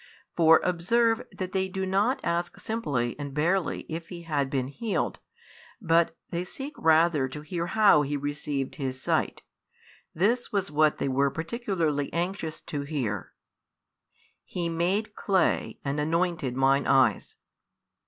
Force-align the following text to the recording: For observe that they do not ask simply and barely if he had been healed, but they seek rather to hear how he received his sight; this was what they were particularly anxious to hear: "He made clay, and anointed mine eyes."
For 0.35 0.61
observe 0.63 1.21
that 1.31 1.51
they 1.51 1.69
do 1.69 1.85
not 1.85 2.21
ask 2.23 2.59
simply 2.59 3.15
and 3.19 3.35
barely 3.35 3.81
if 3.87 4.09
he 4.09 4.23
had 4.23 4.49
been 4.49 4.67
healed, 4.67 5.19
but 5.79 6.17
they 6.31 6.43
seek 6.43 6.73
rather 6.79 7.27
to 7.27 7.41
hear 7.41 7.67
how 7.67 8.01
he 8.01 8.17
received 8.17 8.77
his 8.77 8.99
sight; 8.99 9.43
this 10.11 10.51
was 10.51 10.71
what 10.71 10.97
they 10.97 11.07
were 11.07 11.29
particularly 11.29 12.11
anxious 12.13 12.61
to 12.61 12.81
hear: 12.81 13.33
"He 14.43 14.69
made 14.69 15.13
clay, 15.13 15.77
and 15.85 15.99
anointed 15.99 16.55
mine 16.55 16.87
eyes." 16.87 17.35